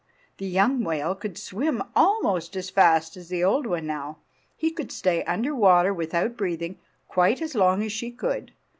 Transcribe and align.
The 0.39 0.47
young 0.47 0.83
whale 0.83 1.13
could 1.13 1.37
swim 1.37 1.83
almost 1.95 2.55
as 2.55 2.71
fast 2.71 3.15
as 3.17 3.29
the 3.29 3.43
old 3.43 3.67
one 3.67 3.85
now. 3.85 4.17
He 4.57 4.71
could 4.71 4.91
stay 4.91 5.23
under 5.25 5.53
water 5.53 5.93
without 5.93 6.35
breathing 6.35 6.79
quite 7.07 7.39
as 7.39 7.53
long 7.53 7.83
as 7.83 7.91
she 7.91 8.09
could. 8.09 8.51